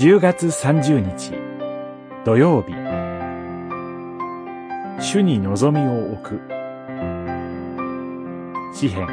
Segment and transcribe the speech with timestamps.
[0.00, 1.32] 10月30日
[2.24, 2.72] 土曜日。
[4.98, 6.40] 主に望みを置く。
[8.74, 9.06] 詩編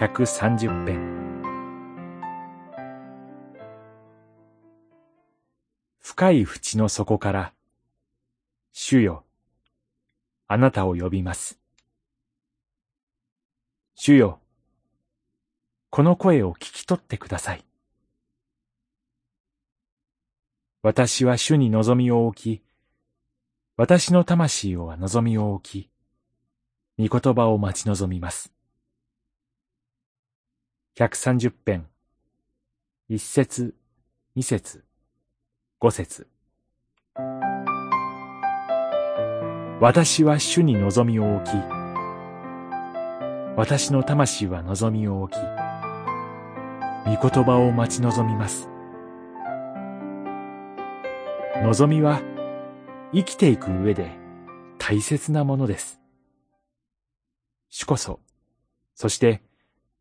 [0.00, 1.12] 130編。
[6.00, 7.52] 深い淵の底から
[8.72, 9.22] 主よ
[10.48, 11.58] あなたを呼びます。
[13.96, 14.40] 主よ
[15.90, 17.62] この声を聞き取ってください。
[20.84, 22.62] 私は主に望みを置き、
[23.76, 25.90] 私の魂は望みを置き、
[26.98, 28.52] 御言葉を待ち望みます。
[30.98, 31.86] 130編、
[33.08, 33.76] 一節、
[34.34, 34.82] 二節、
[35.78, 36.26] 五節。
[39.80, 41.54] 私は主に望みを置き、
[43.56, 45.40] 私の魂は望みを置き、
[47.06, 48.71] 御言葉を待ち望みます。
[51.62, 52.20] 望みは
[53.14, 54.10] 生きていく上で
[54.78, 56.00] 大切なものです。
[57.68, 58.18] 主こそ、
[58.96, 59.42] そして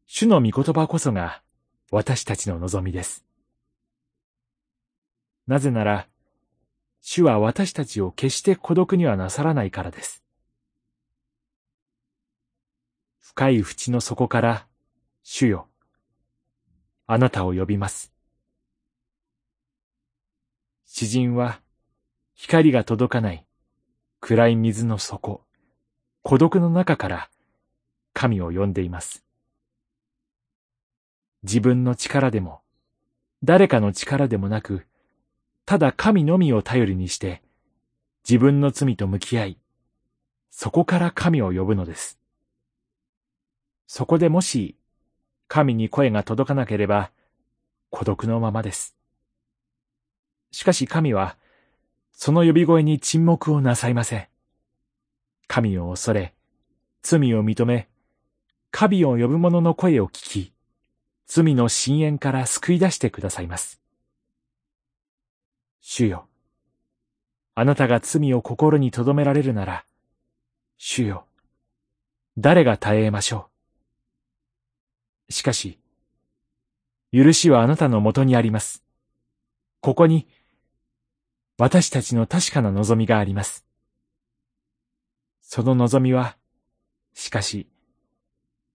[0.07, 1.43] 主の御言葉こそが
[1.91, 3.23] 私たちの望みです。
[5.45, 6.07] なぜなら、
[6.99, 10.23] 主は私たちを決して孤独にはなさらないからです。
[13.19, 14.65] 深い淵の底から、
[15.21, 15.67] 主よ、
[17.05, 18.11] あなたを呼びます。
[21.01, 21.61] 詩人は、
[22.35, 23.43] 光が届かない
[24.19, 25.43] 暗い水の底、
[26.21, 27.29] 孤独の中から
[28.13, 29.25] 神を呼んでいます。
[31.41, 32.61] 自分の力でも、
[33.43, 34.85] 誰かの力でもなく、
[35.65, 37.41] ただ神のみを頼りにして、
[38.23, 39.57] 自分の罪と向き合い、
[40.51, 42.19] そこから神を呼ぶのです。
[43.87, 44.75] そこでもし、
[45.47, 47.09] 神に声が届かなければ、
[47.89, 49.00] 孤独のままです。
[50.51, 51.37] しかし神は、
[52.11, 54.27] その呼び声に沈黙をなさいません。
[55.47, 56.33] 神を恐れ、
[57.01, 57.89] 罪を認め、
[58.69, 60.53] 神を呼ぶ者の声を聞き、
[61.27, 63.81] 罪の深淵から救い出してくださいます。
[65.81, 66.27] 主よ、
[67.55, 69.85] あなたが罪を心に留められるなら、
[70.77, 71.25] 主よ、
[72.37, 73.49] 誰が耐えましょ
[75.29, 75.33] う。
[75.33, 75.79] しかし、
[77.11, 78.83] 許しはあなたのもとにあります。
[79.81, 80.27] ここに、
[81.57, 83.65] 私たちの確かな望みがあります。
[85.41, 86.37] その望みは、
[87.13, 87.67] しかし、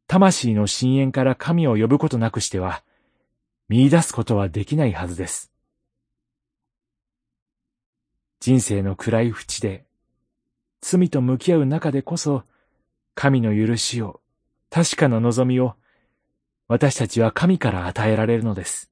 [0.06, 2.82] 魂の深淵から神を呼ぶことなくしては、
[3.68, 5.50] 見出すことはできないはずです。
[8.40, 9.84] 人生の暗い淵で、
[10.80, 12.44] 罪と向き合う中でこそ、
[13.14, 14.20] 神の許しを、
[14.70, 15.74] 確かな望みを、
[16.68, 18.90] 私たちは神から与えられるのです。